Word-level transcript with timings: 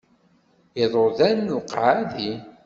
Iḍudan 0.83 1.37
d 1.47 1.49
leqɛadi. 1.57 2.31